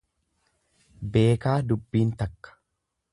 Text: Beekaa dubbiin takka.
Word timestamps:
Beekaa 1.17 1.55
dubbiin 1.73 2.17
takka. 2.23 2.57